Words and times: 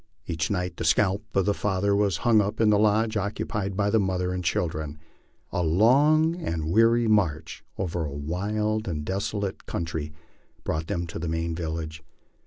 Each 0.25 0.49
night 0.49 0.77
the 0.77 0.83
scalp 0.83 1.25
of 1.35 1.45
the 1.45 1.53
father 1.53 1.95
was 1.95 2.17
hung 2.25 2.41
up 2.41 2.59
in 2.59 2.71
the 2.71 2.79
lodge 2.79 3.15
occupied 3.15 3.77
by 3.77 3.91
the 3.91 3.99
mother 3.99 4.33
and 4.33 4.43
children. 4.43 4.97
A 5.51 5.61
long 5.61 6.35
and 6.37 6.71
weary 6.71 7.07
march 7.07 7.63
over 7.77 8.03
a 8.03 8.09
wild 8.11 8.87
and 8.87 9.05
desolate 9.05 9.67
country 9.67 10.11
brought 10.63 10.87
them 10.87 11.05
to 11.05 11.19
the 11.19 11.29
main 11.29 11.53
village. 11.53 12.01